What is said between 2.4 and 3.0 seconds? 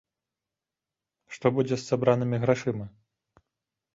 грашыма?